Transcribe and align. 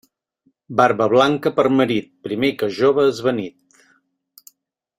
Barba 0.79 1.07
blanca 1.11 1.51
per 1.59 1.65
marit, 1.81 2.09
primer 2.29 2.51
que 2.63 2.71
jove 2.79 3.07
esvanit. 3.11 3.87